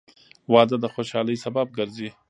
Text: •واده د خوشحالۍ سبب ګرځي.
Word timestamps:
•واده 0.53 0.75
د 0.81 0.85
خوشحالۍ 0.93 1.35
سبب 1.45 1.67
ګرځي. 1.77 2.09